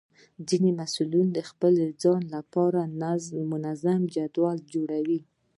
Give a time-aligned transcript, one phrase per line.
[0.47, 2.79] ځینې محصلین د خپل ځان لپاره
[3.53, 5.19] منظم جدول جوړوي.